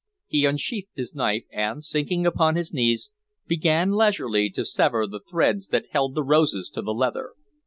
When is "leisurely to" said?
3.93-4.65